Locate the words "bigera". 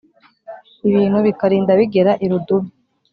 1.79-2.11